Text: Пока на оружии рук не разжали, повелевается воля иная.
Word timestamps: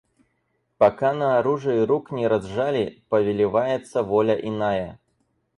Пока 0.79 1.13
на 1.13 1.37
оружии 1.37 1.81
рук 1.85 2.11
не 2.11 2.25
разжали, 2.27 3.03
повелевается 3.09 4.01
воля 4.01 4.33
иная. 4.33 4.97